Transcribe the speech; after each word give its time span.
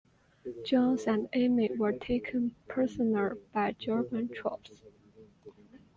Johns 0.65 1.05
and 1.05 1.29
Amey 1.33 1.77
were 1.77 1.91
taken 1.91 2.55
prisoner 2.67 3.37
by 3.53 3.73
German 3.73 4.29
troops. 4.29 4.81